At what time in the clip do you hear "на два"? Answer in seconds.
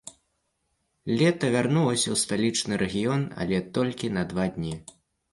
4.15-4.45